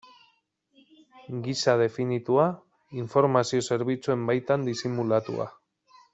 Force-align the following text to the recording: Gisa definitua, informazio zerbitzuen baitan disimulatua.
Gisa 1.47 1.75
definitua, 1.81 2.47
informazio 3.03 3.61
zerbitzuen 3.75 4.25
baitan 4.33 4.67
disimulatua. 4.73 5.49